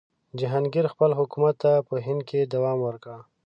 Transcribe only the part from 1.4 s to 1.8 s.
ته